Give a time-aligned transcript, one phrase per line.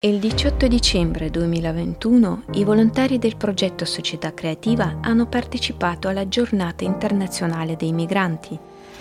[0.00, 7.74] Il 18 dicembre 2021 i volontari del progetto Società Creativa hanno partecipato alla Giornata internazionale
[7.74, 8.56] dei migranti,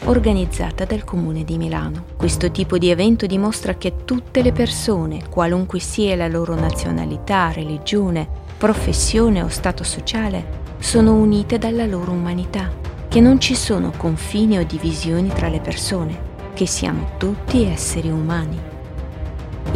[0.05, 2.03] organizzata dal Comune di Milano.
[2.17, 8.27] Questo tipo di evento dimostra che tutte le persone, qualunque sia la loro nazionalità, religione,
[8.57, 12.73] professione o stato sociale, sono unite dalla loro umanità,
[13.07, 16.19] che non ci sono confini o divisioni tra le persone,
[16.55, 18.76] che siamo tutti esseri umani.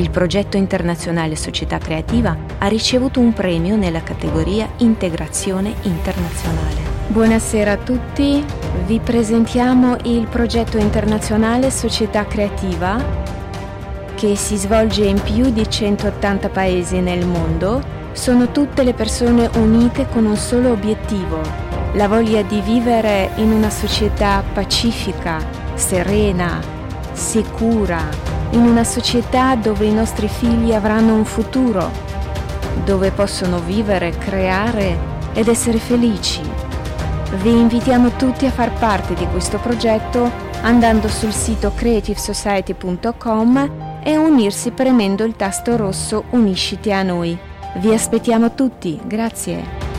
[0.01, 6.79] Il progetto internazionale Società Creativa ha ricevuto un premio nella categoria Integrazione internazionale.
[7.05, 8.43] Buonasera a tutti,
[8.87, 12.97] vi presentiamo il progetto internazionale Società Creativa
[14.15, 17.83] che si svolge in più di 180 paesi nel mondo.
[18.13, 21.39] Sono tutte le persone unite con un solo obiettivo,
[21.93, 25.37] la voglia di vivere in una società pacifica,
[25.75, 26.59] serena,
[27.13, 31.89] sicura, in una società dove i nostri figli avranno un futuro,
[32.83, 34.97] dove possono vivere, creare
[35.33, 36.41] ed essere felici.
[37.41, 44.71] Vi invitiamo tutti a far parte di questo progetto andando sul sito creativesociety.com e unirsi
[44.71, 47.37] premendo il tasto rosso Unisciti a noi.
[47.77, 49.90] Vi aspettiamo tutti, grazie.